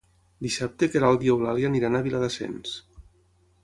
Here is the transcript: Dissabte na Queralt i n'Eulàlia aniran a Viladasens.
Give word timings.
Dissabte 0.45 0.87
na 0.89 0.93
Queralt 0.95 1.27
i 1.27 1.31
n'Eulàlia 1.31 1.71
aniran 1.71 1.99
a 2.01 2.05
Viladasens. 2.09 2.77